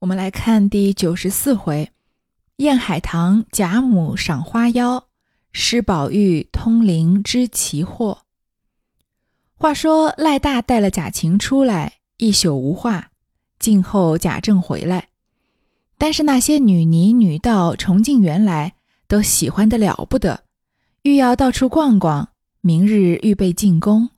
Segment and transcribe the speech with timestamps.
[0.00, 1.90] 我们来看第九十四回：
[2.56, 5.04] 宴海棠贾母赏花妖，
[5.52, 8.22] 施宝玉通灵知奇货。
[9.54, 13.10] 话说赖大带了贾晴出来，一宿无话。
[13.58, 15.08] 静候贾政回来，
[15.98, 18.72] 但是那些女尼女道重进园来，
[19.06, 20.44] 都喜欢的了不得，
[21.02, 22.30] 欲要到处逛逛，
[22.62, 24.08] 明日预备进宫。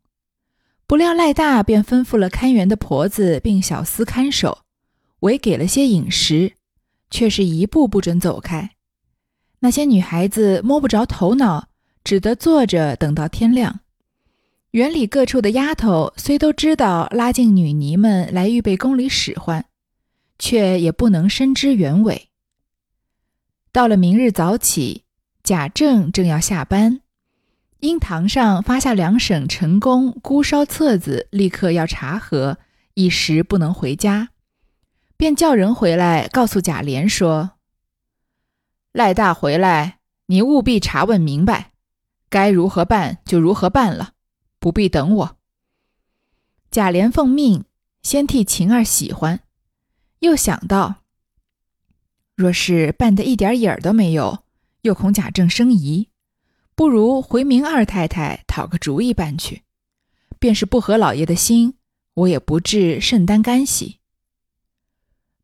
[0.86, 4.61] 不料赖大便吩咐了看园的婆子并小厮看守。
[5.22, 6.52] 唯给了些饮食，
[7.10, 8.70] 却是一步不准走开。
[9.60, 11.68] 那些女孩子摸不着头脑，
[12.04, 13.80] 只得坐着等到天亮。
[14.72, 19.66] 园里各处的丫头虽都知道拉进女尼们来预备宫里使唤，
[20.38, 22.28] 却也不能深知原委。
[23.70, 25.04] 到了明日早起，
[25.44, 27.00] 贾政正要下班，
[27.78, 32.58] 因堂上发下两省陈宫孤烧册子，立刻要查核，
[32.94, 34.30] 一时不能回家。
[35.22, 37.52] 便叫人回来告诉贾琏说
[38.90, 41.70] ：“赖大回来，你务必查问明白，
[42.28, 44.14] 该如何办就如何办了，
[44.58, 45.36] 不必等我。”
[46.72, 47.64] 贾琏奉命
[48.02, 49.38] 先替晴儿喜欢，
[50.18, 51.04] 又想到，
[52.34, 54.42] 若是办得一点影儿都没有，
[54.80, 56.08] 又恐贾政生疑，
[56.74, 59.62] 不如回明二太太讨个主意办去，
[60.40, 61.76] 便是不合老爷的心，
[62.14, 64.00] 我也不至甚担干系。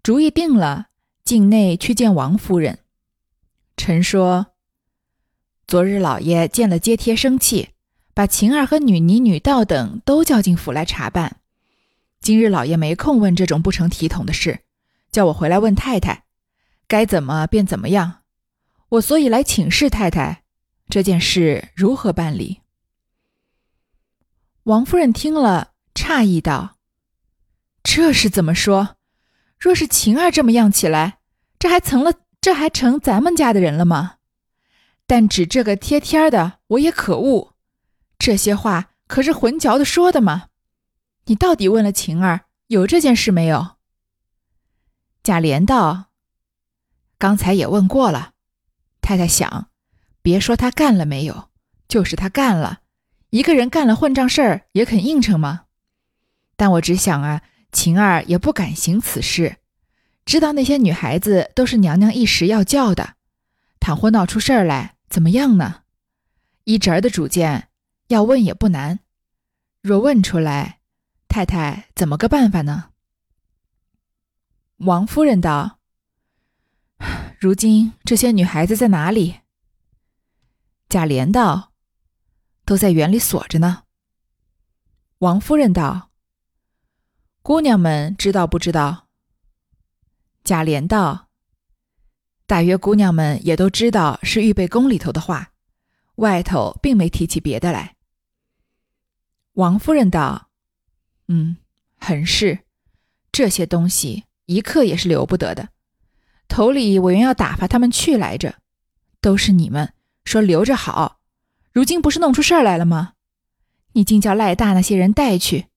[0.03, 0.87] 主意定了，
[1.25, 2.79] 境内去见王夫人。
[3.77, 4.49] 臣说
[5.69, 7.71] ：“昨日老爷见了接贴，生气，
[8.15, 11.41] 把晴儿和女尼、女道等都叫进府来查办。
[12.21, 14.61] 今日老爷没空问这种不成体统的事，
[15.13, 16.25] 叫我回来问太太，
[16.87, 18.23] 该怎么便怎么样。
[18.89, 20.43] 我所以来请示太太，
[20.89, 22.63] 这件事如何办理？”
[24.65, 26.77] 王夫人听了，诧异道
[27.85, 28.97] ：“这是怎么说？”
[29.59, 31.19] 若是晴儿这么样起来，
[31.59, 34.17] 这还成了这还成咱们家的人了吗？
[35.07, 37.55] 但指这个贴贴的，我也可恶。
[38.19, 40.47] 这些话可是混嚼的说的吗？
[41.25, 43.77] 你到底问了晴儿有这件事没有？
[45.23, 46.07] 贾琏道
[47.19, 48.35] ：“刚才也问过了。
[49.01, 49.69] 太太想，
[50.23, 51.51] 别说他干了没有，
[51.89, 52.81] 就是他干了，
[53.31, 55.65] 一个人干了混账事儿也肯应承吗？
[56.57, 59.59] 但我只想啊。”晴儿也不敢行此事，
[60.25, 63.17] 知道那些女孩子都是娘娘一时要叫的，
[63.79, 65.83] 倘或闹出事儿来，怎么样呢？
[66.65, 67.69] 依侄儿的主见，
[68.09, 69.01] 要问也不难。
[69.83, 70.81] 若问出来，
[71.29, 72.91] 太太怎么个办法呢？
[74.79, 75.79] 王夫人道
[77.39, 79.41] ：“如今这些女孩子在哪里？”
[80.89, 81.73] 贾琏道
[82.65, 83.85] ：“都在园里锁着呢。”
[85.21, 86.08] 王夫人道。
[87.49, 89.07] 姑娘们知道不知道？
[90.45, 91.29] 贾琏道
[92.47, 95.53] ：“大约姑娘们也都知道是预备宫里头的话，
[96.17, 97.97] 外头并没提起别的来。”
[99.57, 100.51] 王夫人道
[101.29, 101.57] ：“嗯，
[101.97, 102.59] 很是，
[103.33, 105.71] 这些东西一刻也是留不得的。
[106.49, 108.57] 头里我原要打发他们去来着，
[109.23, 109.95] 都是你们
[110.27, 111.21] 说留着好，
[111.73, 113.15] 如今不是弄出事儿来了吗？
[113.93, 115.68] 你竟叫赖大那些人带去。”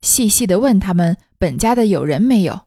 [0.00, 2.66] 细细的问他们本家的有人没有，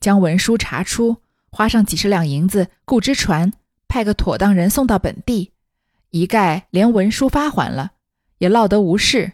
[0.00, 1.18] 将文书查出，
[1.50, 3.52] 花上几十两银子雇只船，
[3.86, 5.52] 派个妥当人送到本地，
[6.10, 7.92] 一概连文书发还了，
[8.38, 9.32] 也落得无事。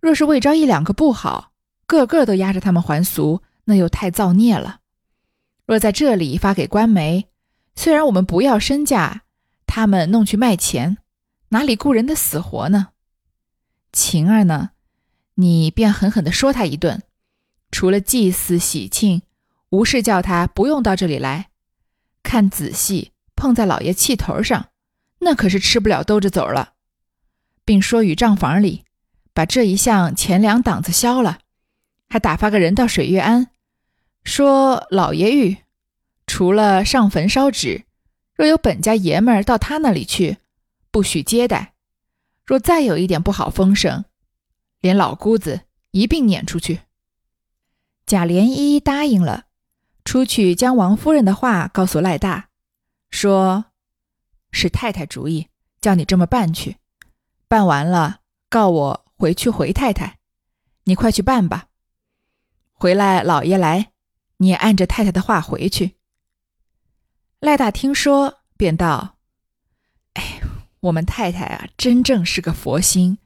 [0.00, 1.52] 若是未招一两个不好，
[1.86, 4.80] 个个都压着他们还俗，那又太造孽了。
[5.66, 7.28] 若在这里发给官媒，
[7.74, 9.22] 虽然我们不要身价，
[9.66, 10.98] 他们弄去卖钱，
[11.48, 12.88] 哪里顾人的死活呢？
[13.92, 14.72] 晴儿呢？
[15.34, 17.02] 你便狠狠地说他一顿，
[17.70, 19.22] 除了祭祀喜庆，
[19.70, 21.50] 无事叫他不用到这里来。
[22.22, 24.68] 看仔细，碰在老爷气头上，
[25.20, 26.74] 那可是吃不了兜着走了。
[27.64, 28.84] 并说与账房里
[29.32, 31.40] 把这一项钱粮档子消了，
[32.08, 33.48] 还打发个人到水月庵，
[34.22, 35.56] 说老爷玉
[36.26, 37.84] 除了上坟烧纸，
[38.36, 40.36] 若有本家爷们儿到他那里去，
[40.90, 41.74] 不许接待。
[42.46, 44.04] 若再有一点不好风声。
[44.84, 46.82] 连老姑子一并撵出去。
[48.04, 49.46] 贾琏一一答应了，
[50.04, 52.50] 出去将王夫人的话告诉赖大，
[53.08, 53.64] 说
[54.50, 55.48] 是太太主意，
[55.80, 56.76] 叫你这么办去。
[57.48, 58.20] 办完了，
[58.50, 60.18] 告我回去回太太。
[60.84, 61.68] 你快去办吧。
[62.74, 63.92] 回来老爷来，
[64.36, 65.96] 你也按着太太的话回去。
[67.40, 69.16] 赖大听说，便道
[70.12, 70.42] ：“哎，
[70.80, 73.16] 我们太太啊，真正是个佛心。”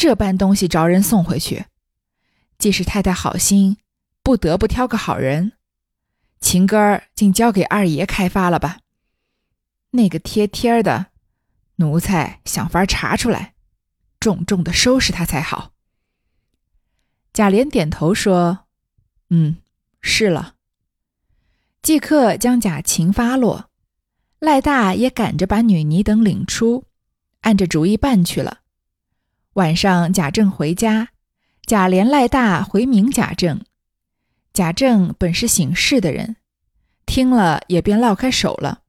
[0.00, 1.66] 这般东西着人送回去，
[2.56, 3.76] 既是太太好心，
[4.22, 5.52] 不得不挑个好人。
[6.40, 8.78] 情歌儿竟交给二爷开发了吧？
[9.90, 11.08] 那个贴贴的
[11.76, 13.52] 奴才，想法查出来，
[14.18, 15.72] 重重的收拾他才好。
[17.34, 18.60] 贾琏点头说
[19.28, 19.58] ：“嗯，
[20.00, 20.54] 是了。”
[21.82, 23.68] 即刻将贾琴发落，
[24.38, 26.86] 赖大也赶着把女尼等领出，
[27.42, 28.60] 按着主意办去了。
[29.60, 31.10] 晚上贾政回家，
[31.66, 33.60] 贾琏、赖大回明贾政。
[34.54, 36.36] 贾政本是省事的人，
[37.04, 38.80] 听了也便落开手了。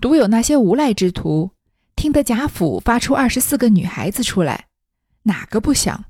[0.00, 1.52] 独有那些无赖之徒，
[1.94, 4.66] 听得贾府发出二十四个女孩子出来，
[5.22, 6.06] 哪个不想？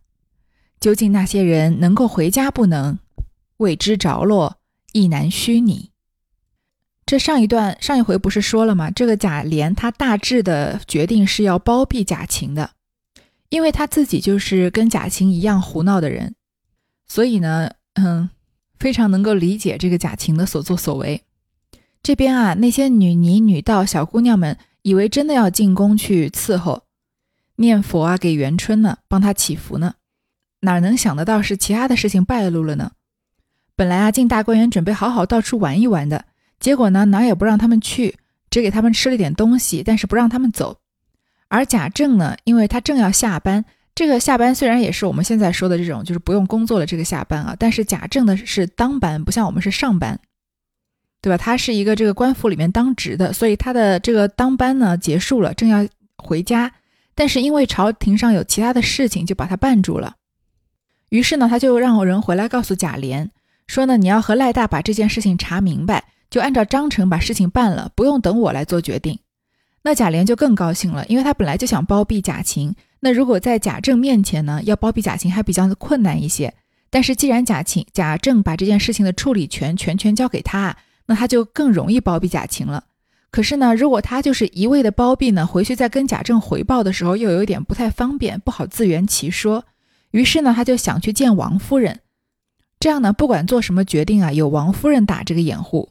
[0.81, 2.99] 究竟那些人能够回家不能？
[3.59, 4.57] 未知着落，
[4.93, 5.91] 亦难虚拟。
[7.05, 8.91] 这上一段上一回不是说了吗？
[8.91, 12.71] 这个贾琏他大致的决定是要包庇贾晴的，
[13.49, 16.35] 因为他自己就是跟贾晴一样胡闹的人，
[17.07, 18.31] 所以呢，嗯。
[18.79, 21.23] 非常能够理解这个贾晴的所作所为。
[22.03, 26.83] 这边啊，那些女尼、女道、小姑娘们以为真的要进宫去伺候、
[27.57, 29.95] 念佛啊，给元春呢，帮她祈福呢，
[30.61, 32.93] 哪能想得到是其他的事情败露了呢？
[33.75, 36.27] 本来啊，进大观园准备好好到处玩一玩的，
[36.61, 38.19] 结果呢，哪也不让他们去，
[38.51, 40.81] 只给他们吃了点东西，但是不让他们走。
[41.49, 43.65] 而贾政呢，因为他正要下班。
[43.95, 50.21] 这个下班虽然也是我们现在说的这种，就是不用工作的这个下班啊，但是贾政的是当班，不像我们是上班，
[51.23, 51.39] 对吧？
[51.39, 55.87] 他是一个这个官府里面当值的，所以他的这个当班呢结束了，正要
[56.19, 56.71] 回家，
[57.15, 60.17] 但是因为朝廷上有其他的事情，就把他绊住了。
[61.09, 63.31] 于是呢，他就让人回来告诉贾琏
[63.67, 69.19] 说呢，你要和赖大把这件事情查明白，就按照章程把事情办了，不用等我来做决定。
[69.87, 72.75] 那贾琏就更高兴了，因为他本来就想包庇贾晴。
[72.99, 76.53] 那如果在贾政面前呢，要包庇贾晴还比较的困难一些。
[76.91, 82.83] 但是既然贾晴、贾政把这件事情的处理权全权交给他，那他就更容易包庇贾晴了。
[83.31, 89.67] 可是呢，如果他就是一味的包庇呢，回去再跟贾政回报的时候，又有一点不太方便，不好自圆其说。
[90.11, 92.01] 于是呢，他就想去见王夫人，
[92.81, 95.91] 这样呢，不管做什么决定啊，有王夫人打这个掩护。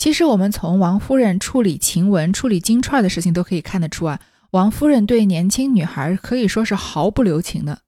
[0.00, 4.18] 其实我们从王夫人处理晴雯、处理金钏的事情都可以看得出啊。
[4.52, 7.80] 王夫人对年轻女孩可以说是毫不留情的，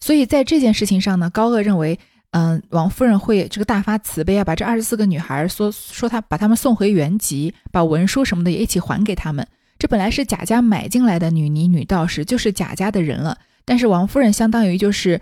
[0.00, 2.00] 所以在这件事情上呢，高鹗认为，
[2.32, 9.46] 嗯，王夫人会这个大发慈悲啊，把这二十四个女孩说说她把她们送回原籍，把文书什么的也一起还给他们。
[9.78, 13.38] 这本来是贾家买进来的女尼女道士，就是贾家的人了。
[13.64, 15.20] 但是王夫人相当于就是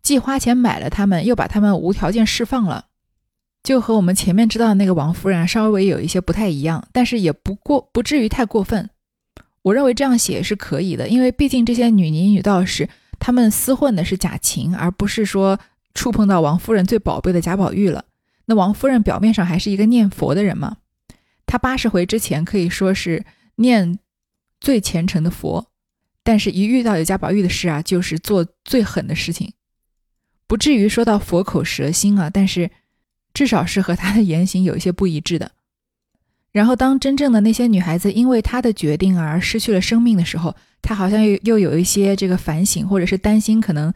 [0.00, 2.86] 既花钱买了他们，又把他们无条件释放了，
[3.62, 8.88] 就和我们前面知道的那个王夫人稍微有一些不太一样，但是也不过不至于太过分。
[9.62, 12.88] 我认为这样写是可以的，因为毕竟这些女尼女道士，
[13.18, 15.58] 她们厮混的是贾晴，而不是说
[15.94, 18.04] 触碰到王夫人最宝贝的贾宝玉了。
[18.46, 20.78] 那王夫人表面上还是一个念佛的人嘛，
[21.44, 23.26] 她八十回之前可以说是
[23.56, 23.98] 念
[24.60, 25.70] 最虔诚的佛，
[26.22, 29.52] 但是一遇到有贾宝玉的事啊，就是做最狠的事情，
[30.46, 32.70] 不至于说到佛口蛇心啊，但是
[33.34, 35.52] 至少是和她的言行有一些不一致的。
[36.50, 43.92] 然后，当真正的那些女孩子因为他的决定而失去了生命的时候，他好像又又有一些这个反省，或者是担心可能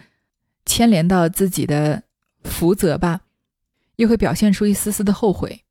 [0.66, 2.02] 牵连到自己的
[2.44, 3.22] 福泽吧，
[3.96, 5.62] 又会表现出一丝丝的后悔。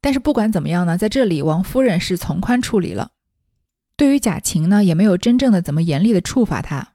[0.00, 3.12] 但是不管怎么样呢，在这里王夫人是从宽处理了，
[3.96, 6.94] 对于贾晴呢，也没有真正的怎么严厉的处罚他，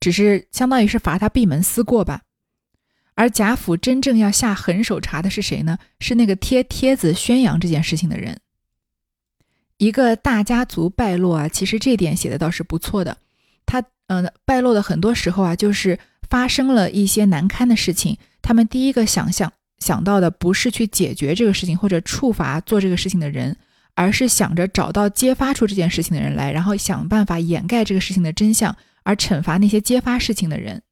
[0.00, 2.22] 只是相当于是罚他闭门思过吧。
[3.22, 5.78] 而贾府真正要下狠手查的是谁呢？
[6.00, 8.36] 是那个贴帖子宣扬这件事情的人。
[9.76, 13.16] 一个大家族败落啊，其实这点写的倒是不错的。
[13.64, 18.18] 他嗯，败落的很多时候啊，就是发生了一些难堪的事情。
[18.42, 23.56] 他们第一个想象想到的不是去解决这个事情或者处罚做这个事情的人，
[23.94, 30.82] 而是想着找到揭发出这件事情的人来，然后想办法掩盖这个事情的真相，而惩罚那些揭发事情的人。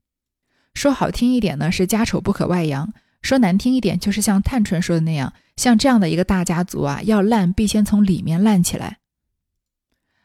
[0.75, 2.87] 说好听一点呢，是家丑不可外扬；
[3.23, 8.99] 说难听一点，就是像探春说的那样，像这样的一个大家族啊，要烂必先从里面烂起来。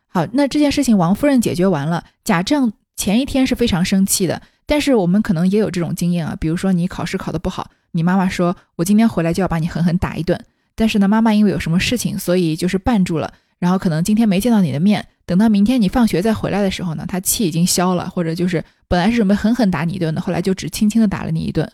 [0.08, 4.42] 好，那这件事情王夫人解决完了，贾政前一天是非常生气的。
[4.68, 15.08] 但是我们可能也有这种经验啊，比如说你考试考得不好，你妈妈说我今天回来就要把你狠狠打一顿，但是呢，妈妈因为有什么事情，所以就是绊住了，然后可能今天没见到你的面。
[15.26, 21.72] 等到明天你放学再回来的时候呢，他气已经消了，或者就是本来是准备狠狠打你一顿的，后来就只轻轻的打了你一顿。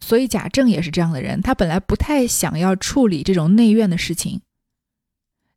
[0.00, 4.40] 所以贾政也是这样的人，他本来不太想要处理这种内院的事情，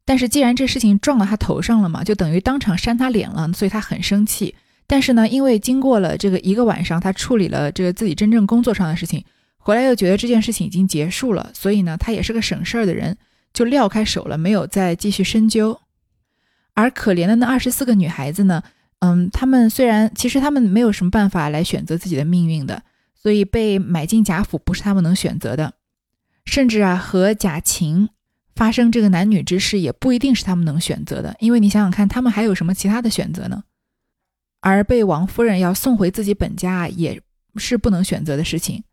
[0.05, 4.55] 但是既然这事情撞到他头上了嘛，就等于当场扇他脸了，所以他很生气。
[4.85, 9.23] 但是呢，因为经过了这个一个晚上，他处理了这个自己真正工作上的事情，
[9.57, 13.15] 回来又觉得这件事情已经结束了，所以呢，他也是个省事儿的人，
[13.53, 15.79] 就撂开手了，没有再继续深究。
[16.73, 18.63] 而可怜的那二十四个女孩子呢，
[18.99, 22.83] 嗯，她们虽然其实她们没有什么办法来选择自己的命运的，
[23.15, 25.73] 所以被买进贾府不是她们能选择的，
[26.45, 28.09] 甚至啊和贾琴
[28.55, 33.63] 发生这个男女之事也不一定是他们能选择的，因为你想想看，他们还有什么其他的选择呢？
[34.61, 37.21] 而被王夫人要送回自己本家也
[37.57, 38.83] 是不能选择的事情。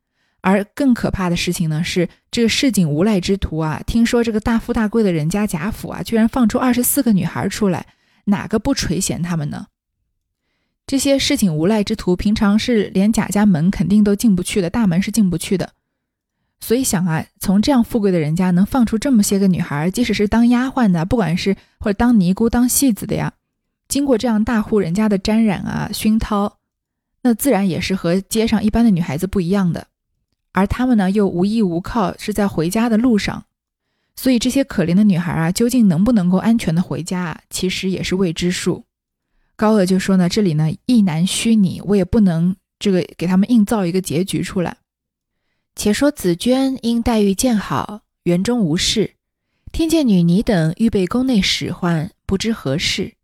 [0.42, 3.82] 而更可怕的事情呢，是这个市井无赖之徒啊！
[3.86, 7.86] 听说这个大富大贵的人家贾府啊，居然放出二十四个女孩出来，
[8.24, 9.66] 哪个不垂涎他们呢？
[10.86, 15.70] 这些市井无赖之徒平常是连贾家门肯定都进不去的，大门是进不去的。
[16.58, 23.32] 所以想啊，从这样富贵的人家能放出这么些个女孩，即使是当丫鬟的，不管是或者当尼姑、当戏子的呀，
[23.88, 26.58] 经过这样大户人家的沾染啊、熏陶，
[27.22, 29.86] 那自然也是和街上一般的女孩子不一样的。
[30.52, 33.44] 而他们呢，又无依无靠，是在回家的路上，
[34.16, 38.84] 所以这些可怜的女孩啊，究竟能不能够安全的回家啊，其实也是未知数。
[39.56, 44.78] 高鹗就说呢，这里呢意难虚拟，我也不能这个给他们硬造一个结局出来。
[45.76, 49.14] 且说紫娟因黛玉见好，园中无事，
[49.70, 53.14] 听见女尼等预备宫内使唤，不知何事，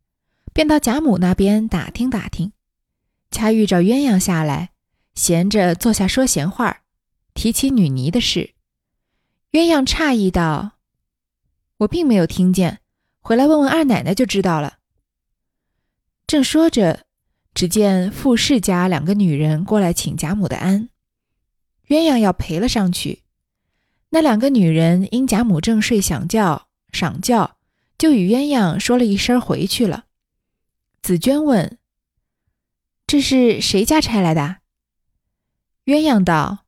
[0.53, 2.53] 便到贾母那边打听打听，
[3.31, 4.71] 恰遇着鸳鸯下来，
[5.15, 6.83] 闲着坐下说闲话。
[7.37, 8.55] 提起女尼的事，
[9.53, 10.79] 鸳鸯诧异道
[11.77, 12.81] ：“我并没有听见，
[13.21, 14.79] 回来问问二奶奶就知道了。”
[16.27, 17.05] 正说着，
[17.53, 20.89] 只见傅氏家两个女人过来请贾母的安，
[21.89, 23.23] 鸳鸯要陪了上去。
[24.09, 27.59] 那两个女人因贾母正睡，想觉赏觉，
[27.99, 30.07] 就与鸳鸯说了一声回去了。
[31.03, 31.79] 紫娟问
[33.07, 34.57] ：“这是谁家差来的？”
[35.85, 36.66] 鸳鸯道。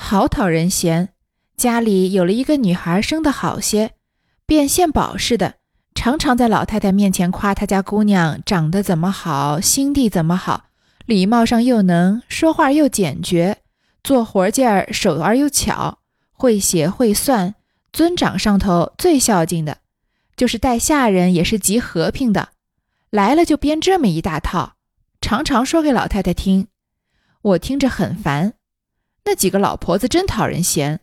[0.00, 1.08] 好讨人嫌，
[1.56, 3.90] 家里有了一个女孩，生得好些，
[4.46, 5.56] 便献宝似的，
[5.94, 10.66] 常常在老太太面前夸她家姑娘长得怎么好，心地怎么好，
[11.04, 13.58] 礼貌上又能说话又简绝，
[14.02, 15.98] 做活劲儿手儿又巧，
[16.32, 17.56] 会写会算，
[17.92, 19.78] 尊长上头最孝敬的，
[20.36, 22.50] 就是带下人也是极和平的，
[23.10, 24.74] 来了就编这么一大套，
[25.20, 26.68] 常常说给老太太听，
[27.42, 28.54] 我听着很烦。
[29.28, 31.00] 那几个老婆子真讨人嫌，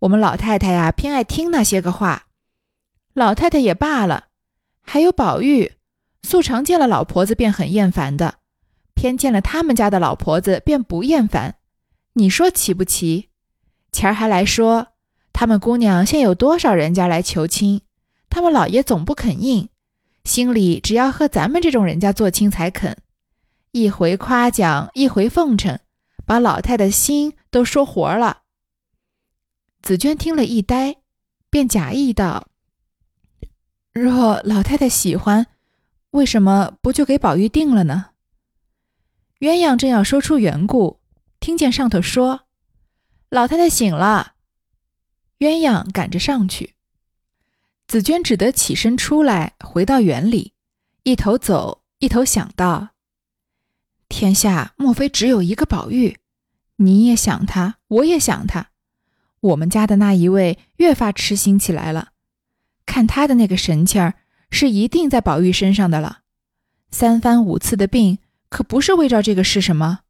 [0.00, 2.26] 我们老太太呀偏爱听那些个话。
[3.14, 4.26] 老太太也罢了，
[4.82, 5.72] 还有宝玉，
[6.22, 8.34] 素常见了老婆子便很厌烦的，
[8.92, 11.54] 偏见了他们家的老婆子便不厌烦。
[12.12, 13.30] 你说奇不奇？
[13.90, 14.88] 前儿还来说，
[15.32, 17.80] 他们姑娘现有多少人家来求亲，
[18.28, 19.70] 他们老爷总不肯应，
[20.24, 22.98] 心里只要和咱们这种人家做亲才肯。
[23.72, 25.78] 一回夸奖，一回奉承。
[26.28, 28.42] 把老太太心都说活了。
[29.80, 30.96] 紫娟听了一呆，
[31.48, 32.48] 便假意道
[33.94, 35.46] ：“若老太太喜欢，
[36.10, 38.10] 为什么不就给宝玉定了呢？”
[39.40, 41.00] 鸳鸯正要说出缘故，
[41.40, 42.42] 听见上头说
[43.30, 44.34] ：“老太太醒了。”
[45.40, 46.74] 鸳鸯赶着上去，
[47.86, 50.52] 紫娟只得起身出来，回到园里，
[51.04, 52.90] 一头走，一头想到。
[54.10, 56.18] 天下莫非只有一个宝玉？
[56.76, 58.70] 你也想他，我也想他。
[59.40, 62.10] 我们家的那一位越发痴心起来了，
[62.84, 64.14] 看他的那个神气儿，
[64.50, 66.20] 是一定在宝玉身上的了。
[66.90, 68.18] 三番五次的病，
[68.48, 70.00] 可不是为着这个是什么？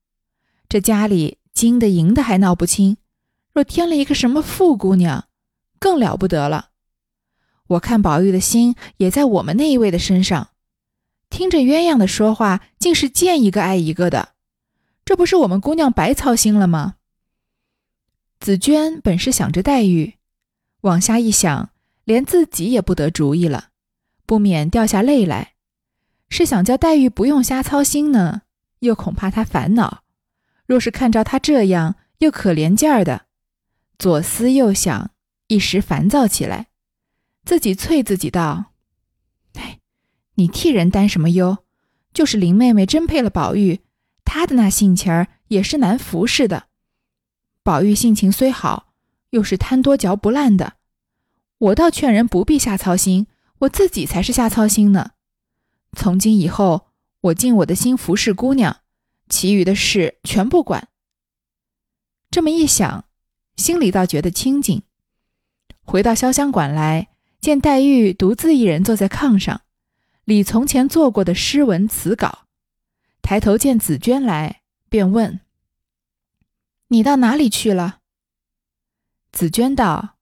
[0.68, 2.96] 这家里金的银的还闹不清，
[3.52, 5.26] 若添了一个什么富姑娘，
[5.78, 6.70] 更了不得了。
[7.68, 10.50] 我看宝玉的心也在我们那一位的身上。
[11.28, 14.34] 听着鸳鸯的说话，竟是见一个爱一个的，
[15.06, 16.96] 这不是我们姑娘白操心了吗？
[18.40, 20.14] 紫娟本是想着黛玉，
[20.80, 21.70] 往下一想，
[22.02, 23.68] 连自己也不得主意了，
[24.26, 25.52] 不免掉下泪来。
[26.28, 28.42] 是想叫黛玉不用瞎操心呢，
[28.80, 30.02] 又恐怕她烦恼。
[30.66, 33.26] 若是看着她这样，又可怜劲儿的，
[33.96, 35.12] 左思右想，
[35.46, 36.66] 一时烦躁起来，
[37.44, 38.72] 自己啐自己道。
[39.52, 39.78] 哎
[40.34, 41.58] 你替人担什么忧？
[42.12, 43.80] 就是林妹妹真配了宝玉，
[44.26, 46.64] 他的那性情儿也是难服侍的。
[47.62, 48.92] 宝玉性情虽好，
[49.30, 50.74] 又是贪多嚼不烂的。
[51.58, 53.28] 我倒劝人不必瞎操心，
[53.60, 55.12] 我自己才是瞎操心呢。
[55.92, 56.88] 从今以后，
[57.22, 58.80] 我尽我的心服侍姑娘，
[59.30, 60.88] 其余的事全不管。
[62.30, 63.06] 这么一想，
[63.56, 64.82] 心里倒觉得清静。
[65.82, 67.08] 回到潇湘馆来，
[67.40, 69.62] 见黛玉独自一人坐在炕上。
[70.24, 72.45] 理从前做过的诗文词稿，
[73.26, 75.40] 抬头见紫娟来，便问
[76.86, 77.98] ：“你到哪里去了？”
[79.32, 80.18] 紫娟道：“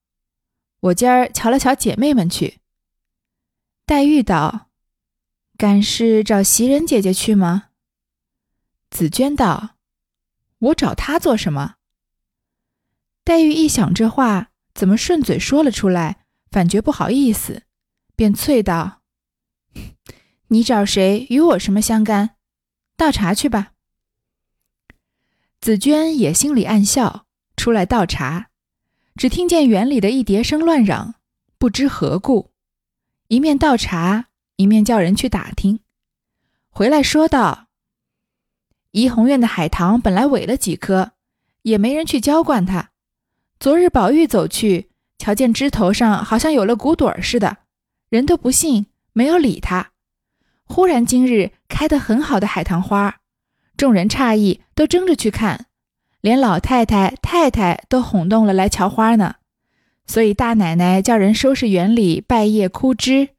[0.80, 2.60] 我今儿瞧了瞧姐妹们去。”
[3.84, 4.70] 黛玉道
[5.58, 7.64] ：“敢是找袭人姐姐去吗？”
[8.88, 9.76] 紫娟道
[10.56, 11.74] ：“我找她做什么？”
[13.22, 17.64] 黛玉一想这话怎么顺嘴说了出来，反觉不好意思，
[18.16, 19.02] 便啐道
[20.48, 22.33] ：“你找谁与我什么相干？
[22.96, 23.72] 倒茶去吧。”
[25.60, 27.24] 紫娟也心里暗笑，
[27.56, 28.48] 出来倒茶，
[29.16, 31.14] 只听见园里的一叠声乱嚷，
[31.56, 32.50] 不知何故，
[33.28, 35.80] 一面倒茶，一面叫人去打听，
[36.68, 37.68] 回来说道。
[38.90, 41.12] 怡红院的海棠本来萎了几颗，
[41.62, 42.90] 也没人去浇灌它。
[43.58, 47.56] 昨日宝玉走去，瞧见枝头上好像有了骨朵似的，
[48.10, 49.92] 人都不信，没有理他。
[50.66, 53.20] 忽然今日开得很好的海棠花，
[53.76, 55.66] 众人诧异，都争着去看，
[56.20, 59.36] 连老太太、太太都哄动了来瞧花呢。
[60.06, 63.30] 所以大奶奶叫人收拾园里败叶枯枝，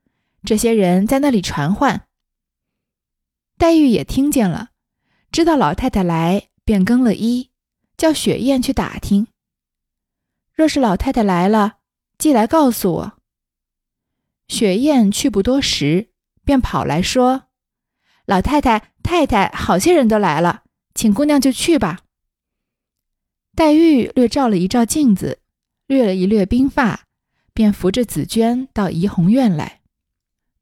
[0.43, 2.07] 这些人在那里传唤。
[3.57, 4.69] 黛玉也听见了。
[5.31, 7.49] 知道老太太来，便更了衣，
[7.97, 9.27] 叫雪雁去打听。
[10.53, 11.79] 若是老太太来了，
[12.17, 13.13] 即来告诉我。
[14.47, 16.09] 雪雁去不多时，
[16.45, 17.43] 便跑来说
[18.25, 22.01] ：“老太太、太太，好些人都来了，请姑娘就去吧。”
[23.55, 25.39] 黛玉略照了一照镜子，
[25.87, 27.01] 略了一略鬓发，
[27.53, 29.79] 便扶着紫鹃到怡红院来。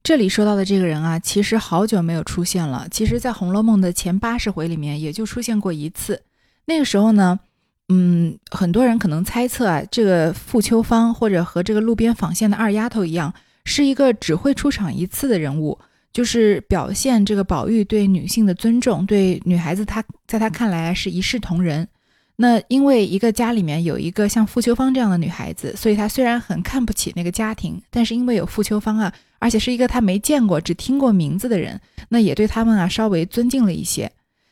[0.04, 2.88] 这里说到的这个人啊，其实好久没有出现了。
[2.92, 6.24] 其实，在《红楼梦》的前八十回里面，也就出现过一次。
[6.66, 7.40] 那个时候呢，
[7.88, 13.34] 嗯，很多人可能猜测啊，这个傅秋芳或者和这个路边纺线的二丫头一样，
[13.66, 15.78] 是一个只会出场一次的人物，
[16.12, 21.88] 就是表现这个宝玉对女性的尊重，对女孩子，他在他看来是一视同仁。
[22.36, 34.12] 那因为一个家里面有一个像傅秋芳这样的女孩子，所以他虽然很看不起那个家庭，但是因为有傅秋芳啊，而且是一个他没见过、只听过名字的人，那也对他们啊稍微尊敬了一些。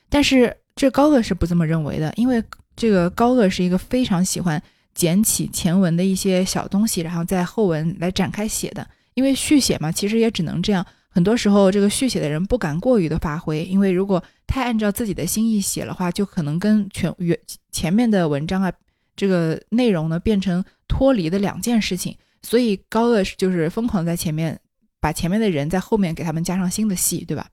[0.10, 2.42] 但是这高鹗是不这么认为的，因为
[2.76, 4.62] 这个高鹗是一个非常喜欢
[4.94, 8.88] 捡起前文的一些小东西，然后在后文来展开写的。
[9.14, 10.86] 因为续写嘛，其实也只能这样。
[11.14, 17.38] 很多时候，这个续写的人不敢过于的发挥，因为如果太按照自己的心意写的话，就可能跟全原
[17.70, 18.72] 前面的文章啊，
[19.16, 22.16] 这个内容呢变成脱离的两件事情。
[22.42, 24.58] 所以高鹗就是疯狂在前面
[25.02, 27.46] 把前面的人在后面给他们加上新的戏，对吧？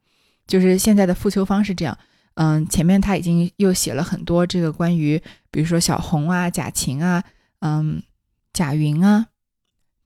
[0.47, 1.99] 就是现在的傅秋芳是这样，
[2.35, 7.25] 嗯，前面他已经又写了很多这个关于，比如说小红啊、贾琴啊、
[7.59, 8.01] 嗯、
[8.53, 9.27] 贾云啊。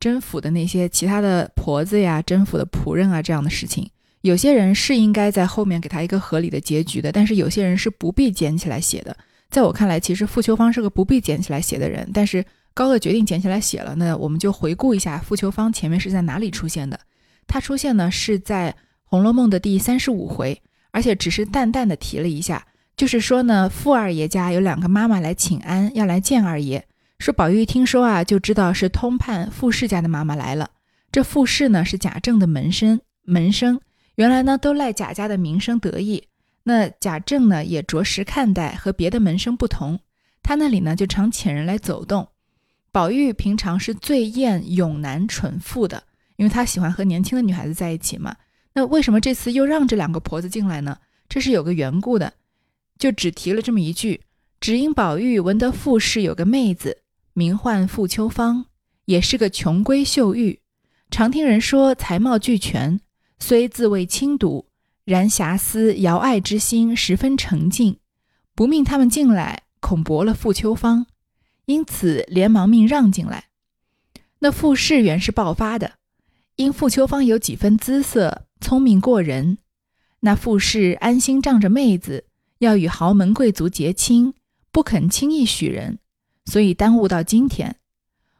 [0.03, 3.89] 甄府的那些其他的婆子呀，甄府的仆人啊，这样的事情，
[4.23, 9.17] 有些人是应该在后面给他一个合理的结局的，但是有些人是不必捡起来写的。
[9.49, 13.95] 在我看来，其实傅秋芳是个不必捡起来写的人，但是高鹗决定捡起来写了。
[13.95, 16.99] 那我们就回顾一下傅秋芳前面是在哪里出现的。
[17.47, 18.73] 他出现呢是在
[19.05, 20.61] 《红楼梦》的第三十五回，
[20.91, 26.85] 而且只是淡淡的提了一下，就是说呢，傅二爷家有两个妈妈来请安，要来见二爷。
[27.23, 30.69] 说宝玉听说啊，就知道是通判傅氏家的妈妈来了。
[31.13, 33.81] 这傅氏呢是贾政的门生，门生
[34.17, 36.25] 原来呢都赖贾家的名声得意。
[36.65, 40.01] 那贾政呢也着实看待，和别的门生不同。
[40.43, 42.27] 他那里呢就常请人来走动。
[42.91, 46.03] 宝玉平常是最厌勇男蠢妇的，
[46.35, 48.35] 因为他喜欢和年轻的女孩子在一起嘛。
[48.75, 50.99] 那为什么这次又让这两个婆子进来呢？
[51.29, 52.33] 这是有个缘故的，
[52.99, 54.23] 就只提了这么一句，
[54.59, 56.99] 只因宝玉闻得傅氏有个妹子。
[57.35, 58.67] 名唤傅秋芳，
[59.07, 60.61] 也是个穷闺秀玉，
[61.11, 63.01] 常听人说才貌俱全，
[63.39, 64.67] 虽自谓轻读，
[65.05, 67.97] 然遐思遥爱之心十分澄净，
[68.55, 71.07] 不命他们进来，恐驳了傅秋芳，
[71.65, 73.47] 因此连忙命让进来。
[74.41, 75.93] 那傅氏原是爆发的，
[76.57, 79.57] 因傅秋芳有几分姿色，聪明过人，
[80.21, 82.27] 那傅氏安心仗着妹子
[82.59, 84.35] 要与豪门贵族结亲，
[84.71, 85.99] 不肯轻易许人。
[86.45, 87.77] 所以耽误到今天，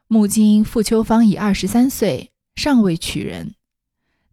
[0.09, 3.55] 目今傅秋芳已二十三岁，尚未娶人，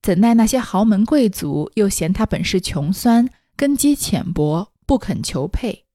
[0.01, 5.86] 怎奈那些豪门贵族又嫌她本是穷酸，根基浅薄，不肯求配。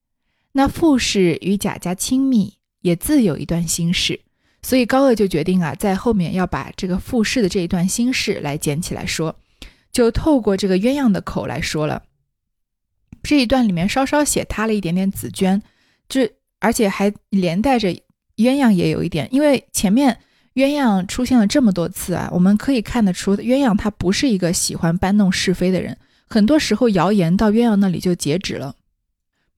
[0.52, 4.20] 那傅氏与贾家亲密，也自有一段心事，
[4.62, 9.37] 所以高鹗就决定啊，在后面要把这个傅氏的这一段心事来捡起来说，
[9.90, 12.04] 就透过这个鸳鸯的口来说了。
[13.22, 15.60] 这一段里面稍稍写他了一点点紫娟，
[16.08, 16.32] 这。
[16.64, 17.90] 而且还连带着
[18.37, 20.18] 鸳鸯也有一点，因为前面
[20.55, 25.94] 鸳鸯出现了这么多次啊，我们可以看得出鸳鸯她不是一个喜欢搬弄是非的人。
[26.27, 28.74] 很多时候谣言到鸳鸯那里就截止了。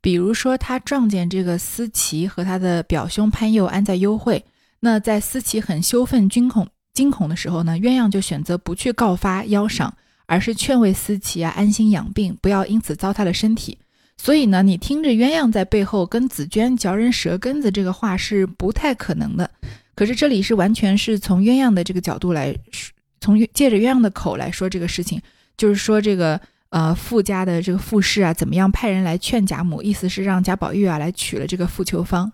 [0.00, 4.44] 比如说，他撞见这个思琪和他的表兄潘佑安在幽会，
[4.80, 9.94] 那在思琪很羞愤、惊恐、惊恐的时候呢，鸳鸯就选择不去告发邀赏，
[10.26, 13.78] 而是劝慰思琪啊安心养病，不要因此糟蹋了身体。
[14.16, 19.50] 所以呢，你听着鸳鸯在背后跟紫娟嚼人舌根子这个话是不太可能的。
[19.94, 22.54] 可是这里是完全是从鸳鸯的这个角度来，
[23.20, 25.20] 从借着鸳鸯的口来说这个事情，
[25.56, 26.40] 就是说这个。
[26.70, 29.80] 呃，傅家的这个傅氏啊，怎么样派人来劝贾母？
[29.80, 32.30] 意思是让贾宝玉啊来娶了这个傅秋芳。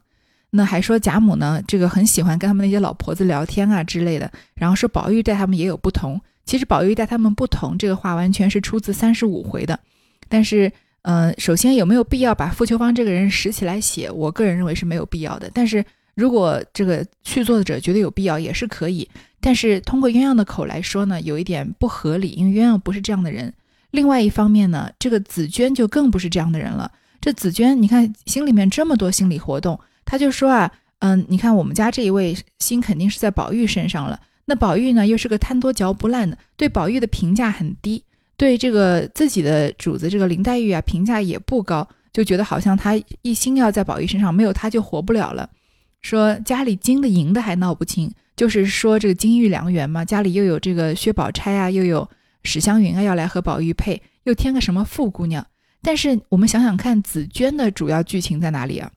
[0.51, 4.33] 那还说贾母呢，这个很喜欢跟他们那些老婆子聊天啊之类的。
[4.55, 6.21] 然后说宝玉待他们也有不同。
[6.47, 9.79] 其实宝玉待他们不同这个话，完全是出自三十五回的。
[10.29, 14.11] 但是，呃，首先有没有必要把傅秋芳这个人拾起来写？
[14.11, 15.51] 我个人认为是没有必要的。
[15.53, 15.85] 但是
[16.15, 19.09] 如果这个续作者觉得有必要，也是可以。
[19.41, 23.53] 但是通过鸳鸯的口来说呢，有一点不合理，因为鸳鸯不是这样的人。
[23.91, 26.91] 另外一方面呢，这个紫娟就更不是这样的人了。
[27.21, 34.21] 这紫娟，你看心里面这么多心理活动，她就说啊，嗯，你看我们家这一位心肯定是在宝玉身上了。
[34.45, 38.05] 那宝玉呢，又是个贪多嚼不烂的，对宝玉的评价很低，
[38.43, 45.49] 对这个自己的主子这个林黛玉啊评价也不高，就觉得好像他一心要在宝玉身上，没有他就活不了了。
[46.01, 52.09] 说家里金的银的还闹不清，就是说这个金玉良缘嘛，家里又有这个薛宝钗啊，又有。
[52.43, 55.47] 史湘云啊，要来和宝玉配，又添个什么富姑娘？
[55.81, 58.91] 但是我们想想看，紫娟的主要剧情在哪里啊？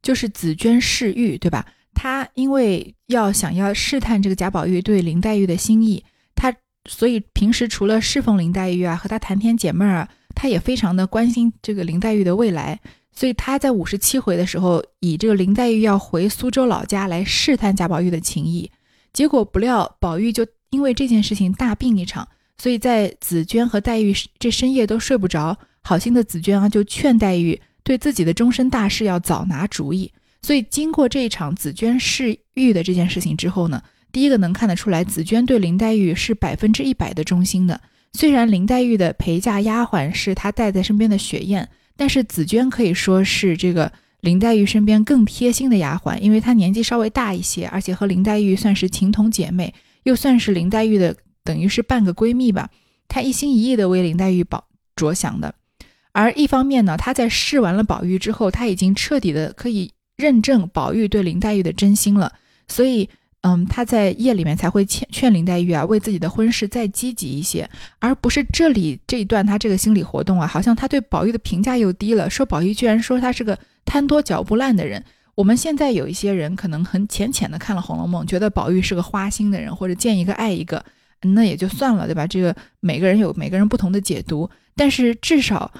[0.00, 1.66] 就是紫娟试玉，对吧？
[1.92, 6.04] 她因为要想要试探这个贾宝玉对林黛玉的心意，
[6.36, 6.54] 她
[6.88, 12.80] 所以平时除了侍奉林黛玉啊，和她谈天解闷啊，她也非常的关心这个林黛玉的未来。
[13.14, 18.70] 所以她在五十七回的时候，以这个林黛玉要回苏州老家来试探贾宝玉的情谊，
[19.12, 22.26] 结果不料宝玉就因为这件事情大病一场。
[22.58, 30.10] 所以在紫娟和黛玉这深夜都睡不着，好心的紫娟啊就劝黛玉对自己的终身大事要早拿主意。
[30.42, 33.82] 所以经过这一场紫娟试玉的这件事情之后呢，
[34.12, 37.80] 第一个能看得出来，紫娟对林黛玉是百分之一百的忠心的。
[38.12, 49.72] 虽然林黛玉的陪嫁丫鬟是她带在身边的雪雁，但是紫娟可以说是这个林黛玉身边更贴心的丫鬟，因为她年纪稍微大一些，而且和林黛玉算是情同姐妹，
[50.02, 51.16] 又算是林黛玉的。
[51.44, 52.70] 等于是半个闺蜜吧，
[53.08, 55.52] 她一心一意的为林黛玉保着想的，
[56.12, 62.32] 而一方面呢，她在试完了宝玉之后，她已经彻底的可以认证宝玉对林黛玉的真心了，
[62.68, 63.10] 所以，
[63.42, 75.04] 嗯，他在夜里面才会劝劝林黛玉啊，为自己的婚事再积极一些，而不是这里这一段他这个心理活动啊，好像他对宝玉的评价又低了，说宝玉居然说他是个贪多嚼不烂的人。
[75.34, 80.84] 我们现在有一些人可能很浅浅的看了《红楼梦》，觉得宝玉是个花心的人，或者见一个爱一个。
[81.22, 82.26] 那也就算了，对吧？
[82.26, 85.72] 这个每个人有每个人不同的解读，但是至少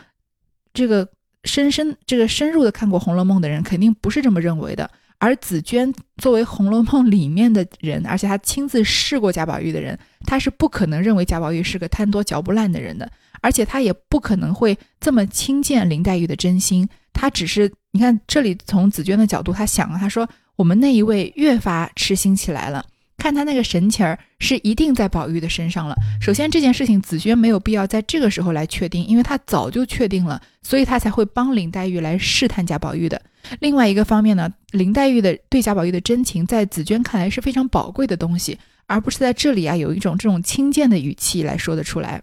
[0.72, 1.06] 这个
[1.44, 4.90] 深深、这个深入的看过《红楼梦》的人，肯定不是这么认为的。
[5.22, 13.08] 而紫娟作为《红楼梦》里面的人，而且她亲自试过贾宝玉的人，她是不可能认为贾宝玉是个贪多嚼不烂的人的，
[13.40, 16.88] 而且她也不可能会这么轻贱林黛玉的真心。
[17.12, 22.84] 她只是，你看这里从紫娟的角度，她想啊，她说我们那一位越发痴心起来了。
[23.16, 25.94] 看他那个神情儿，是一定在宝玉的身上了。
[26.20, 33.22] 首先这件事情，紫娟没有必要在这个时候来确定，因为她早就确定了，所以她才会帮林黛玉来试探贾宝玉的。
[33.60, 42.22] 另外一个方面呢，林黛玉的对贾宝玉的真情，在紫娟看来是非常宝贵的东西，而不是在这里啊有一种这种轻贱的语气来说得出来。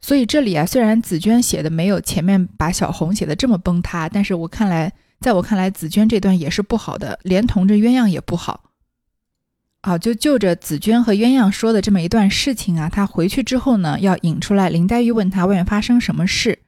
[0.00, 8.70] 所以这里啊，虽然紫娟写的没有前面把小红写的这么崩塌，但是我看来，在我看来，紫娟这段也是不好的，连同着鸳鸯也不好。
[9.82, 16.58] 好，就就着紫娟和鸳鸯说的这么一段事情啊，他回去之后呢，要引出来林黛玉问她外面发生什么事。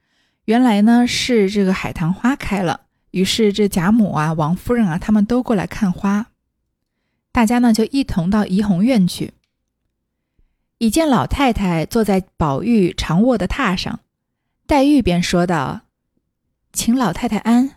[0.45, 6.27] 原来呢是这个海棠花开了，于是这贾母啊、王夫人啊，他们都过来看花。
[7.33, 9.35] 大家呢就一同到怡红院去，
[10.79, 14.01] 已见老太太坐在宝玉长卧的榻上，
[14.67, 15.83] 黛玉便说道
[16.73, 17.77] ：“请老太太安。”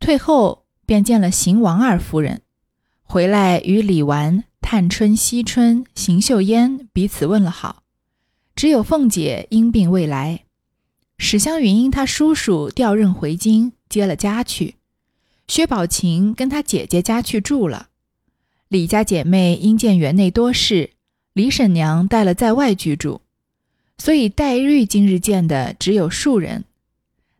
[0.00, 2.42] 退后便见了邢王二夫人。
[3.02, 7.82] 回来与李纨、探春、惜春、邢岫烟彼此问了好，
[8.54, 10.44] 只有凤姐因病未来。
[11.18, 14.76] 史湘云因她叔叔调任回京，接了家去。
[15.46, 17.88] 薛宝琴跟她姐姐家去住了。
[18.68, 20.92] 李家姐妹因见园内多事，
[21.34, 23.20] 李婶娘带了在外居住，
[23.98, 26.64] 所以黛玉今日见的只有数人。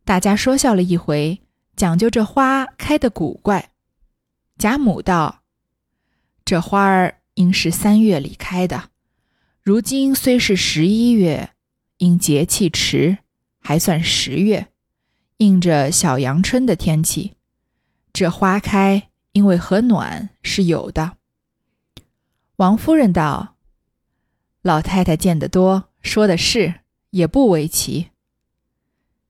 [0.05, 1.39] 大家说笑了一回，
[1.77, 3.71] 讲究这花开的古怪。
[4.59, 5.43] 贾母道。
[6.45, 8.91] 这花儿应是三月里开的，
[9.63, 11.51] 如今虽是十一月，
[11.99, 13.19] 因节气迟，
[13.61, 14.67] 还算十月。
[15.41, 17.33] 映着小阳春的天气，
[18.13, 21.17] 这花开因为和暖是有的。
[22.57, 23.57] 王夫人道
[24.61, 28.11] ：“老太太见得多，说的是，也不为奇。”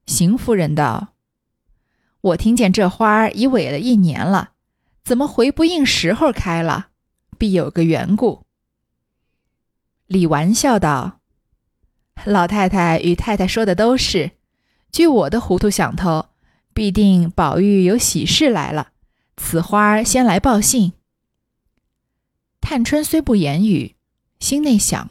[0.04, 1.14] 邢夫人道
[2.22, 4.54] ：“我听见这花已萎了一年了，
[5.04, 6.88] 怎么回不应时候开了？
[7.38, 8.44] 必有个缘故。”
[10.08, 11.20] 李纨笑道
[12.26, 14.32] ：“老太太与太太说的都是。
[14.92, 16.30] 据我的糊涂想头，
[16.74, 18.92] 必定宝玉有喜事来了，
[19.36, 20.92] 此花先来报信。”
[22.60, 23.96] 探春虽不言语，
[24.38, 25.10] 心内想：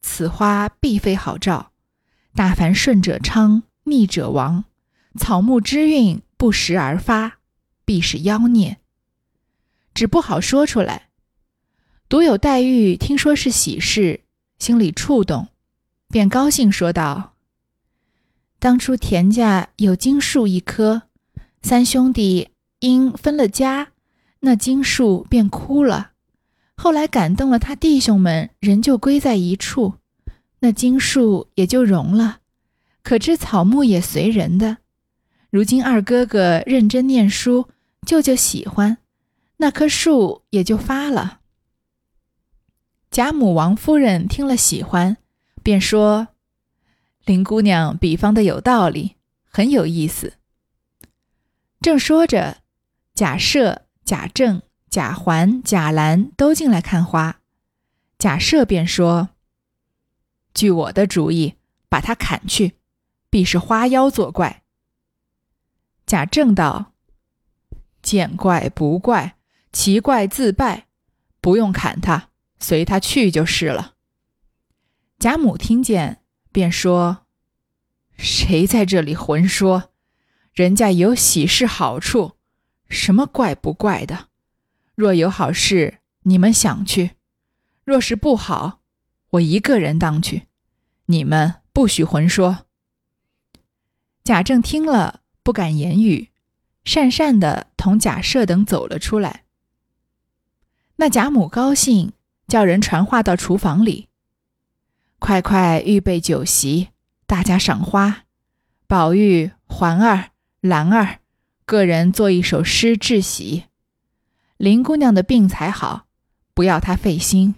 [0.00, 1.72] 此花必非好兆，
[2.34, 4.64] 大凡顺者昌，逆者亡，
[5.18, 7.38] 草木之运不时而发，
[7.84, 8.78] 必是妖孽。
[9.92, 11.08] 只不好说出来。
[12.08, 14.20] 独有黛玉听说是喜事，
[14.58, 15.48] 心里触动，
[16.08, 17.34] 便高兴说道
[18.58, 21.02] ：“当初田家有金树一棵，
[21.62, 23.88] 三兄弟因分了家，
[24.40, 26.12] 那金树便枯了。
[26.76, 29.94] 后来感动了他弟兄们，仍旧归在一处，
[30.60, 32.38] 那金树也就荣了。
[33.02, 34.78] 可知草木也随人的。
[35.50, 37.68] 如今二哥哥认真念书，
[38.06, 38.98] 舅舅喜欢，
[39.58, 41.40] 那棵树也就发了。”
[43.10, 45.16] 贾母、王夫人听了喜欢，
[45.62, 46.28] 便说
[47.26, 50.38] ：“林姑娘比方的有道理，很有意思。”
[51.82, 52.62] 正说着，
[53.14, 57.40] 贾赦、贾政、贾环、贾兰都进来看花。
[58.18, 59.28] 贾赦便说
[60.54, 61.56] ：“据我的主意，
[61.90, 62.76] 把它砍去，
[63.28, 64.62] 必是花妖作怪。”
[66.06, 66.92] 贾政道
[68.00, 69.36] ：“见怪不怪，
[69.72, 70.86] 奇怪自败，
[71.40, 73.96] 不用砍他。”随他去就是了。
[75.18, 76.22] 贾母听见，
[76.56, 77.26] 便说
[78.16, 79.90] ：“谁在这里混说？
[80.54, 82.38] 人家有喜事好处，
[82.88, 84.28] 什么怪不怪的？
[84.94, 87.10] 若有好事，你们想去；
[87.84, 88.80] 若是不好，
[89.32, 90.46] 我一个人当去。
[91.04, 92.64] 你们不许混说。”
[94.24, 96.30] 贾政听了，不敢言语，
[96.86, 99.44] 讪讪的同贾赦等走了出来。
[100.96, 102.14] 那贾母高兴。
[102.48, 104.08] 叫人传话到厨房里，
[105.18, 106.88] 快快预备酒席，
[107.26, 108.24] 大家赏花。
[108.86, 111.18] 宝玉、环儿、兰儿，
[111.64, 113.64] 个人作一首诗致喜。
[114.56, 116.06] 林姑娘的病才好，
[116.54, 117.56] 不要她费心。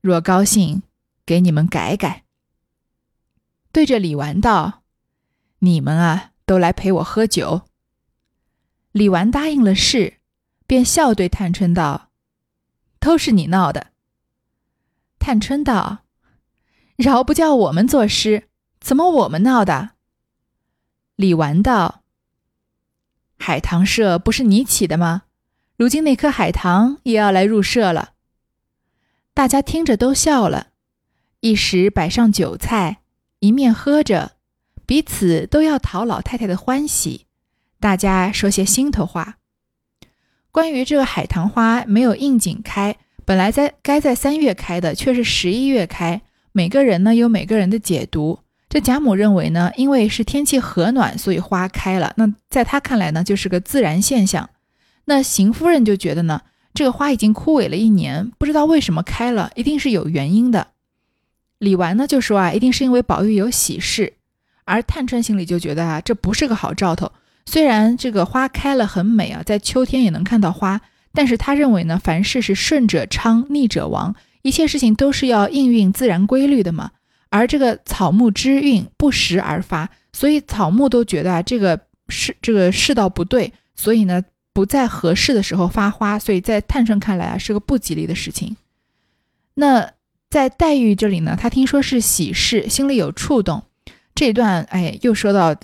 [0.00, 0.82] 若高兴，
[1.26, 2.24] 给你们改改。
[3.72, 4.82] 对着李纨道
[5.60, 7.62] ：“你们啊，都来陪我喝酒。”
[8.92, 10.18] 李纨答应了事，
[10.66, 12.10] 便笑对探春道
[13.00, 13.88] ：“都是你闹的。”
[15.18, 16.04] 探春道
[16.98, 18.48] ：“饶不叫我们作诗，
[18.80, 19.90] 怎么我们闹的？”
[21.14, 22.02] 李纨道
[23.38, 25.22] ：“海棠社不是你起的吗？
[25.76, 28.14] 如今那棵海棠也要来入社了。”
[29.32, 30.70] 大家听着都笑了，
[31.38, 33.02] 一时摆上酒菜，
[33.38, 34.32] 一面喝着，
[34.84, 37.26] 彼此都要讨老太太的欢喜。
[37.78, 39.36] 大家说些心头话，
[40.50, 42.96] 关于这个海棠花没有应景开。
[43.24, 46.22] 本来在该在三月开的，却是十一月开。
[46.58, 48.40] 每个人呢有每个人的解读。
[48.68, 52.12] 这贾母认为呢，因为是天气和暖，所以花开了。
[52.16, 54.50] 那在他看来呢，就是个自然现象。
[55.04, 56.40] 那邢夫人就觉得呢，
[56.74, 60.66] 这个花已经枯萎了一年，不知道为什么开了，一定是有原因的。
[61.60, 64.14] 李纨呢就说啊，一定是因为宝玉有喜事。
[64.64, 67.12] 而探春心里就觉得啊，这不是个好兆头。
[67.46, 70.80] 虽然这个花开了很美啊，在秋天也能看到花。
[71.14, 74.14] 但是他认为呢，凡事是顺者昌，逆者亡，
[74.48, 76.90] 一切事情都是要应运自然规律的嘛。
[77.28, 84.22] 而这个草木之运不时而发，所以草木都觉得啊，这个是这个世道不对，所以呢，
[84.54, 88.56] 不在合适的时候发花，所以在探春看来啊，是个不吉利的事情。
[89.54, 89.92] 那
[90.30, 93.62] 在黛玉这里呢，她听说是喜事，心里有触动。
[94.14, 95.54] 这段，哎，又说到。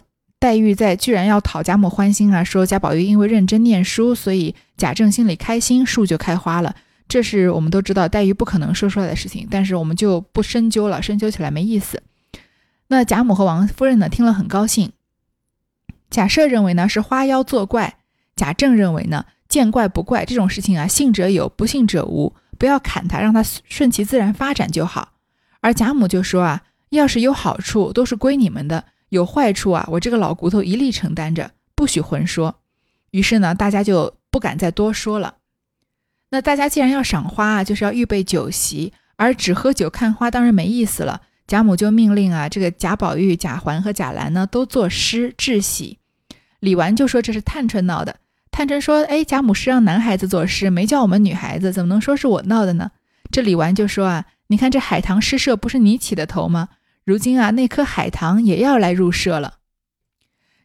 [0.41, 6.77] 黛玉在居然要讨贾母欢心啊，说贾宝玉因为认真念书，所以贾政心里开心，树就开花了。
[7.15, 12.03] 这是我们都知道黛玉不可能说出来的事情，但是我们就不深究了，深究起来没意思。
[12.89, 14.91] 那贾母和王夫人呢，听了很高兴。
[16.11, 17.99] 贾赦认为呢是花妖作怪，
[18.35, 25.13] 贾政认为呢见怪不怪，这种事情啊信者有，不信者无，不要砍他，让他顺其自然发展就好。
[25.61, 28.87] 而贾母就说啊，要是有好处，都是归你们的。
[29.11, 29.87] 有坏处啊！
[29.93, 32.57] 我这个老骨头一力承担着，不许混说。
[33.13, 35.37] 于是呢，大家就不敢再多说了。
[36.35, 41.21] 那大家既然要赏花啊，就是要预备酒席，而只喝酒看花当然没意思了。
[41.47, 45.99] 贾母就命令啊，这个贾宝玉、贾环和贾兰呢，都作诗致喜，
[46.59, 48.17] 李纨就说这是探春闹的。
[48.51, 52.91] 探春说：“哎，贾母是让男孩子作诗，没叫我们女孩子，怎么能说是我闹的呢？”
[53.31, 56.71] 这李纨就说：“啊，你看这海棠诗社不是你起的头吗？
[57.05, 59.59] 如今啊，那颗海棠也要来入社了。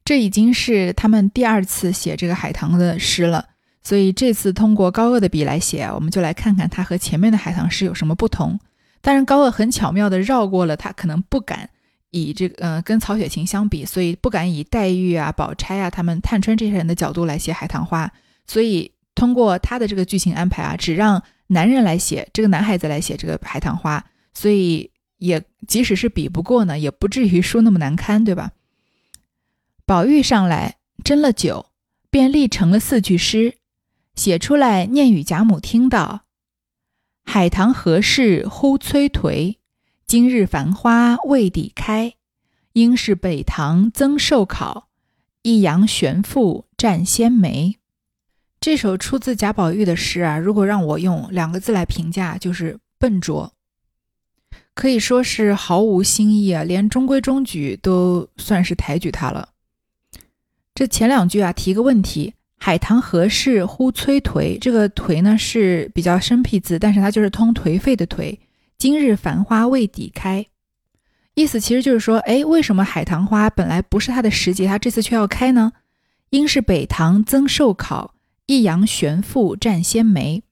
[0.05, 3.49] 这已经是他们第二次写这个海棠的诗了，
[3.89, 8.59] 所以这次通过高鹗的笔来写，我们就来看看他和前面的海棠诗有什么不同。
[9.01, 11.71] 当然，高鹗很巧妙地绕过了他可能不敢。”
[12.11, 18.11] 以这个呃跟曹雪芹相比，所以不敢以黛玉啊、宝钗啊、他们探春这些人的角度来写海棠花，
[18.45, 28.51] 所以通过他的这个剧情安排啊，只让男人来写这个男孩子来写这个海棠花，所以也即使是比不过呢，也不至于输那么难堪，对吧？
[29.87, 31.65] 宝玉上来斟了酒，
[32.11, 33.55] 便立成了四句诗，
[34.19, 36.25] 写出来念与贾母听到
[37.23, 39.55] ：“海棠何事忽催颓？”
[40.05, 42.15] 今日繁花未抵开，
[42.73, 44.89] 应是北堂增寿考，
[45.43, 47.77] 一阳玄复占先梅。
[48.59, 53.53] 这首出自贾宝玉的诗啊，如果让我用两个字来评价，就是笨拙，
[54.73, 59.51] 可以说是毫无新意啊，连中规中矩都算是抬举他了。
[60.75, 64.59] 这前两句啊，提个问题：海棠何事忽催颓？
[64.59, 68.37] 这个颓呢是比较生僻字，但是它就是通颓废的颓。
[68.77, 70.45] 今日繁花未抵开，
[71.35, 75.71] 意思其实就是说，哎，为什么海棠花本来不是它的时节，它这次却要开呢？
[76.31, 78.13] 应是北堂增寿考，
[78.45, 80.43] 一阳玄父占先梅。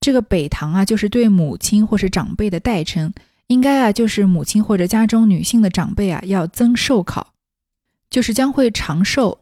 [0.00, 3.12] 这个北堂啊，就是对母亲或是长辈的代称，
[3.48, 7.34] 应该啊，就是母亲或者家中女性的长辈啊，要增寿考，
[8.08, 9.40] 就是将会长寿。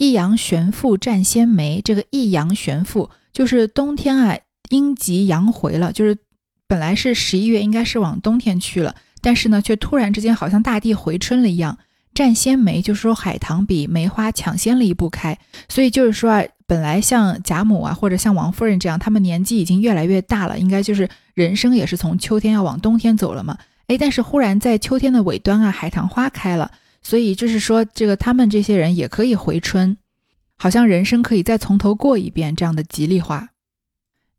[0.00, 4.38] 一阳玄父占先梅，这个一阳玄父就是冬天啊，
[4.70, 6.16] 阴极阳回了，就是。
[6.66, 11.76] 本来是十一月，应该是往冬天去了，但是呢，却突然之间好像大地回春了一样，
[12.14, 15.36] 占先梅，就是说海棠比梅花抢先了一步开。
[15.68, 23.58] 所以就是说啊，本来像贾母啊，或者像王夫人这样，他们年纪已经越来越大了，应该就是人生也是从秋天要往冬天走了嘛。
[23.88, 26.70] 哎，但是忽然在秋天的尾端啊，海棠花开了，
[27.02, 29.96] 所以就是说这个他们这些人也可以回春，
[30.56, 33.48] 好像人生可以再从头过一遍这样的吉利话。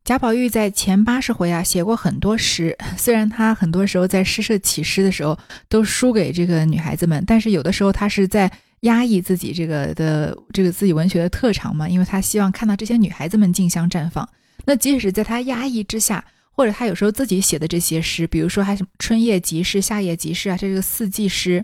[0.03, 5.37] 贾宝玉在前八十回啊写过很多诗， 虽然他很多时候在诗社起诗的时候
[5.69, 14.27] 都输给这个女孩子们，但是有的时候他是在压抑自己这个的这个自己文学的特长嘛，因为他希望看到这些女孩子们竞相绽放。
[14.65, 21.63] 那即使在他压抑之下，或者他有时候自己写的这些诗，比如说还什么春夜即事、夏夜即事啊，这个四季诗。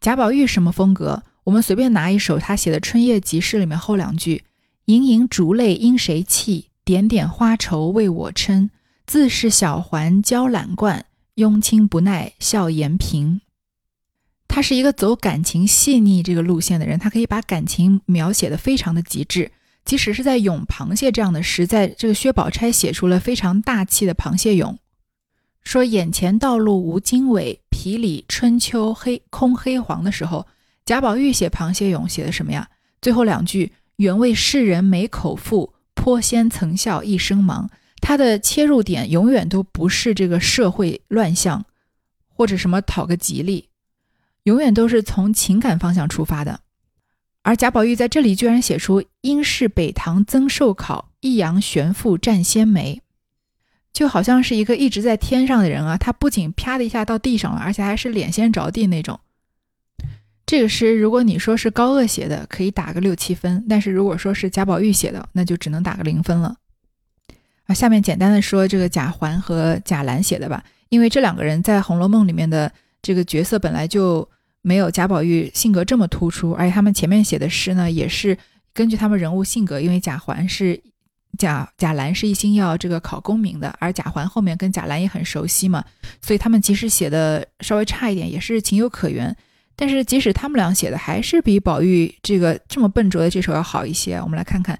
[0.00, 1.24] 贾宝玉什么风格？
[1.44, 4.44] 我们随便拿一首他写的《春夜集市》里面后两句
[4.86, 8.70] ：“盈盈烛泪因谁泣？”点点花愁为我嗔，
[9.06, 13.42] 自是小环娇懒惯，拥亲不耐笑颜贫。
[14.48, 19.52] 他是一个走感情细腻这个路线的人，他可以把感情描写的非常的极致。
[19.84, 24.78] 即使是在《咏螃蟹》这样的诗，在这个薛宝钗写出了非常大气的螃蟹咏，
[25.62, 30.46] 说眼前道路无经纬，皮里春秋黑空黑黄的时候，
[30.84, 32.68] 贾宝玉写螃蟹咏写的什么呀？
[33.00, 35.72] 最后两句原为世人美口腹。
[35.94, 37.70] 颇先曾笑一生忙，
[38.02, 41.64] 他的切入点永远都不是这个社会乱象，
[42.28, 43.70] 或者什么讨个吉利，
[44.42, 46.60] 永远都是从情感方向出发的。
[47.40, 53.00] 而贾宝玉在这里居然写出“应是北堂增寿考，一阳玄父占先梅”，
[53.92, 59.18] 就好像是一个一直在天上的人啊，他不仅啪的一下到地上了，而且还是脸先着地那种。
[60.46, 66.56] 这个诗，如果你说是高鹗写的，可以打个六七分；但是如果说是贾宝玉写的，那就只能打个零分了。
[67.66, 74.28] 啊，下面简单的说这个贾环和贾兰写的吧，因为这两个人在《红楼梦》里面的这个角色本来就
[74.60, 78.36] 没有贾宝玉性格这么突出，而且他们前面写的诗呢，也是
[78.72, 80.80] 根据他们人物性格，因为贾环是
[81.38, 85.84] 贾贾兰是一心要这个考功名的，而贾环后面跟贾兰也很熟悉嘛，
[86.20, 89.34] 所以他们即使写的稍微差一点，也是情有可原。
[89.76, 94.16] 但是，即使他们俩写的，还是比宝玉这个这么笨拙的这首要好一些。
[94.16, 94.78] 我们来看看，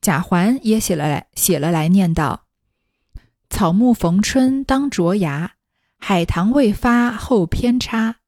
[0.00, 2.44] 贾环也写了来，写了来念道
[3.50, 5.54] ：“草木逢春当着芽，
[5.98, 8.18] 海棠未发后偏差。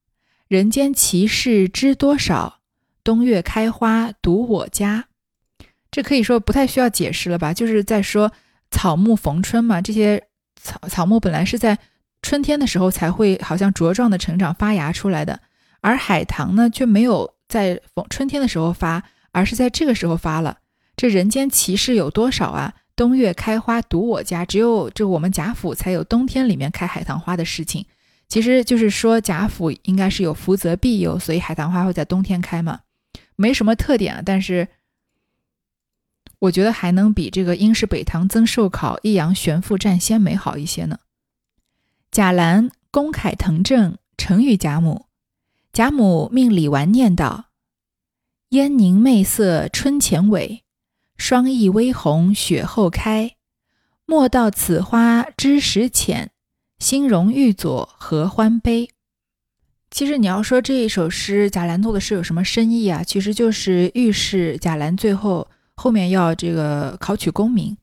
[0.48, 2.59] 人间奇事知多少？
[3.05, 5.05] 冬月开花独我家。”
[5.93, 7.55] 这可以说不太需要解释了吧？
[7.55, 8.32] 就是在说
[8.72, 9.80] 草木逢春嘛。
[9.80, 10.20] 这些
[10.61, 11.78] 草草木本来是在
[12.22, 15.38] 春天的时候才会好像茁壮的成长发芽出来的。
[15.80, 20.59] 而海棠呢，却没有在逢春天的时候发，而是在这个时候发了。
[20.97, 22.74] 这人间奇事有多少啊？
[22.95, 27.84] 冬月开花独我家，只有这我们贾府才有冬天里面开海棠花的事情。
[28.28, 32.80] 其实就是说贾府应该是有福泽庇佑，所以海棠花会在冬天开嘛，
[33.36, 34.22] 没什么特点啊。
[34.24, 34.68] 但是
[36.43, 40.99] 我觉得还能比这个应是北唐曾寿考益阳玄父占先美好一些呢。
[42.11, 45.07] 贾兰公凯腾正成与贾母，
[45.72, 47.47] 贾母命李纨念道
[48.51, 50.64] ：“烟凝媚色春前尾，
[51.16, 53.36] 霜意微红雪后开。
[54.05, 56.30] 莫道此花知时浅。”
[56.80, 58.90] 心容玉左合欢杯。
[59.93, 63.05] 其实你要说这一首诗贾兰做的诗有什么深意啊？
[63.05, 65.49] 其实就是预示贾兰最后
[65.82, 67.76] 后面要这个考取功名，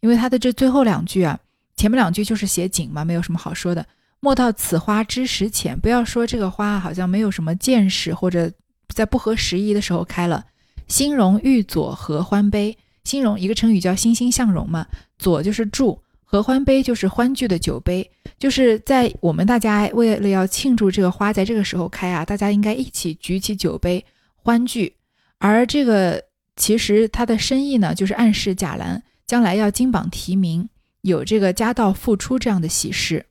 [0.00, 1.40] 因为他的这最后两句啊，
[1.76, 3.86] 前面两句就是写景嘛，没有什么好说的。
[4.20, 8.52] 莫道此花知时浅，不要说这个花好像没有什么见识，或者
[8.94, 10.44] 在不合时宜的时候开了。
[10.88, 14.86] 心容玉左合欢杯，心容一个成语叫欣欣向荣嘛，
[15.18, 15.98] 左就是祝。
[16.22, 24.04] 合欢杯就是欢聚的酒杯，就是在我们大家为了要庆祝这个花在这个时候开啊，大家应该一起举起酒杯
[24.36, 24.92] 欢聚。
[25.38, 26.22] 而这个
[26.58, 30.68] 其实他的深意呢，就是暗示贾兰将来要金榜题名，
[31.02, 33.26] 有这个家道复出这样的喜事，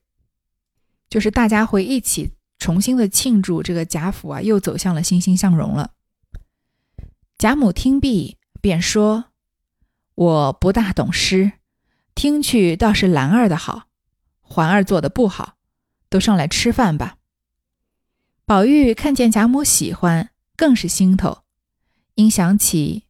[1.10, 5.92] 就是大家会一起重新的庆祝这个贾府啊又走向了欣欣向荣了。
[7.36, 9.26] 贾母听毕，便说
[10.16, 11.52] ：“我不大懂诗。”
[12.16, 13.84] 听去倒是兰儿的好，
[14.40, 15.54] 环儿做的不好，
[16.08, 17.18] 都上来吃饭吧。
[18.44, 21.42] 宝玉看见贾母喜欢，更是心头，
[22.14, 23.04] 因想起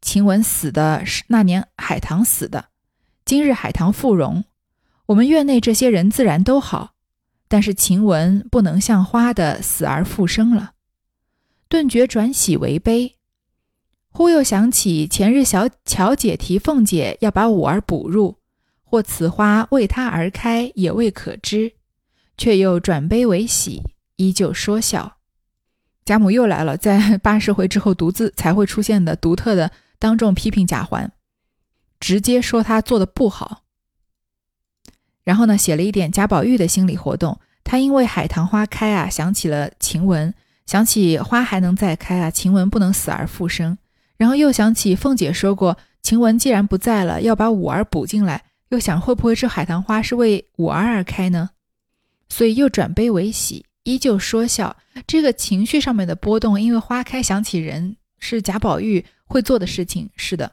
[0.00, 2.66] 晴雯死的是那年海棠死的，
[3.24, 4.44] 今日海棠复荣，
[5.06, 6.94] 我们院内这些人自然都好，
[7.48, 10.72] 但是晴雯不能像花的死而复生了，
[11.68, 13.16] 顿觉转喜为悲。
[14.08, 18.38] 忽又想起前日小巧姐提凤姐要把五儿补入，
[18.82, 21.74] 或此花为她而开，也未可知。
[22.36, 23.82] 却又转悲为喜，
[24.16, 25.18] 依旧说笑。
[26.06, 29.70] 贾母又来了，在八十回之后独自才会出现的独特的
[30.00, 31.12] 当众批评贾环，
[32.00, 33.62] 直接说他做的不好。
[35.22, 37.38] 然后呢，写了一点贾宝玉的心理活动。
[37.62, 40.34] 他因为海棠花开啊，想起了晴雯，
[40.66, 43.78] 想起花还能再开啊，晴雯不能死而复生。
[44.16, 48.42] 然后又想起凤姐说过，晴雯既然不在了，要把五儿补进来。
[48.70, 51.50] 又想会不会这海棠花是为五儿而开呢？
[52.28, 54.76] 所以又转悲为喜，依旧说笑。
[55.06, 60.52] 这个情绪上面的波动，因为花开想起人是贾宝玉会做的事情，是的。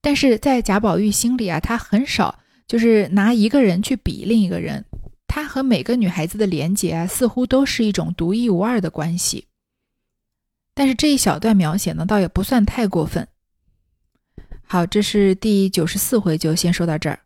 [0.00, 4.84] 但是在贾宝玉心里啊，他很少就是拿一个人去比另一个人，
[5.26, 9.46] 他和每个女孩子的连结啊，似乎都是一种独一无二的关系。
[10.74, 13.28] 但是这一小段描写呢，倒也不算太过分。
[14.64, 17.20] 好，这是第九十四回，就先说到这儿。